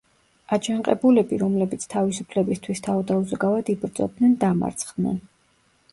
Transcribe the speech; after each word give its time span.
აჯანყებულები 0.55 1.39
რომლებიც 1.41 1.85
თავისუფლებისთვის 1.93 2.83
თავდაუზოგავად 2.89 3.69
იბრძოდნენ 3.75 4.37
დამარცხდნენ. 4.45 5.25